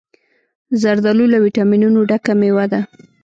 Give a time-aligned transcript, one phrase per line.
[0.81, 2.81] زردالو له ویټامینونو ډکه مېوه ده.